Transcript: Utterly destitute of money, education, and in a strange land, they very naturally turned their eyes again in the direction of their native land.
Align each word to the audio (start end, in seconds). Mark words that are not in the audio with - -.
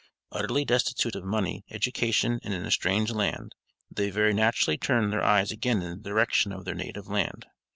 Utterly 0.31 0.65
destitute 0.65 1.15
of 1.15 1.23
money, 1.23 1.63
education, 1.69 2.39
and 2.43 2.55
in 2.55 2.65
a 2.65 2.71
strange 2.71 3.11
land, 3.11 3.53
they 3.91 4.09
very 4.09 4.33
naturally 4.33 4.75
turned 4.79 5.13
their 5.13 5.23
eyes 5.23 5.51
again 5.51 5.83
in 5.83 5.91
the 6.01 6.09
direction 6.09 6.51
of 6.51 6.65
their 6.65 6.73
native 6.73 7.05
land. 7.07 7.45